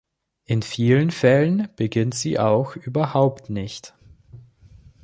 In 0.45 0.63
vielen 0.63 1.11
Fällen 1.11 1.67
beginnt 1.75 2.15
sie 2.15 2.39
auch 2.39 2.75
überhaupt 2.75 3.51
nicht. 3.51 3.93